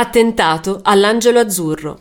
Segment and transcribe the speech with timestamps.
[0.00, 2.00] Attentato all'Angelo Azzurro.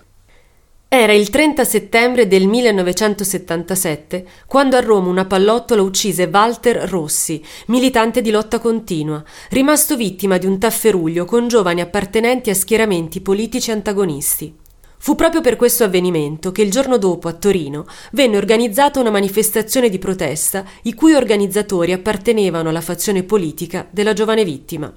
[0.88, 8.21] Era il 30 settembre del 1977 quando a Roma una pallottola uccise Walter Rossi, militante
[8.21, 14.55] di lotta continua, rimasto vittima di un tafferuglio con giovani appartenenti a schieramenti politici antagonisti.
[15.00, 19.89] Fu proprio per questo avvenimento che il giorno dopo a Torino venne organizzata una manifestazione
[19.89, 24.91] di protesta i cui organizzatori appartenevano alla fazione politica della giovane vittima.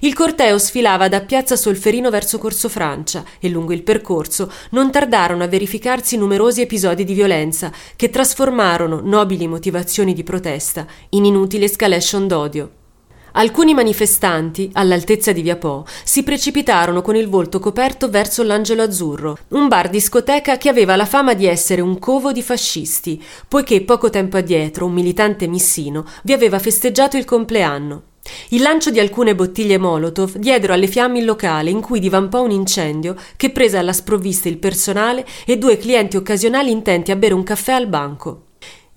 [0.00, 5.42] Il corteo sfilava da Piazza Solferino verso Corso Francia e lungo il percorso non tardarono
[5.42, 12.26] a verificarsi numerosi episodi di violenza che trasformarono nobili motivazioni di protesta in inutile escalation
[12.26, 12.77] d'odio.
[13.38, 19.38] Alcuni manifestanti, all'altezza di Via Po, si precipitarono con il volto coperto verso l'Angelo Azzurro,
[19.50, 24.10] un bar discoteca che aveva la fama di essere un covo di fascisti, poiché poco
[24.10, 28.02] tempo addietro un militante missino vi aveva festeggiato il compleanno.
[28.48, 32.50] Il lancio di alcune bottiglie Molotov diedero alle fiamme il locale in cui divampò un
[32.50, 37.44] incendio che prese alla sprovvista il personale e due clienti occasionali intenti a bere un
[37.44, 38.46] caffè al banco.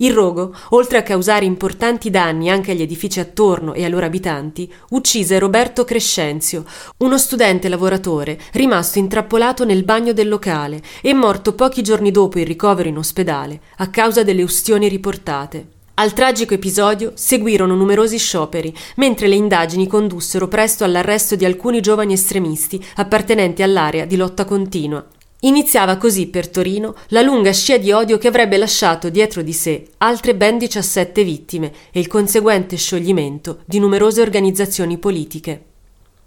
[0.02, 4.68] Il rogo, oltre a causare importanti danni anche agli edifici attorno e ai loro abitanti,
[4.90, 6.64] uccise Roberto Crescenzio,
[6.98, 12.46] uno studente lavoratore rimasto intrappolato nel bagno del locale e morto pochi giorni dopo il
[12.46, 15.66] ricovero in ospedale a causa delle ustioni riportate.
[15.94, 22.14] Al tragico episodio seguirono numerosi scioperi, mentre le indagini condussero presto all'arresto di alcuni giovani
[22.14, 25.06] estremisti appartenenti all'area di lotta continua.
[25.44, 29.88] Iniziava così per Torino la lunga scia di odio che avrebbe lasciato dietro di sé
[29.98, 35.71] altre ben 17 vittime e il conseguente scioglimento di numerose organizzazioni politiche.